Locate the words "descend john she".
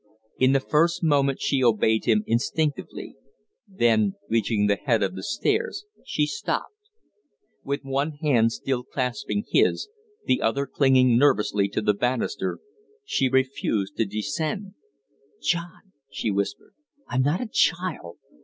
14.05-16.31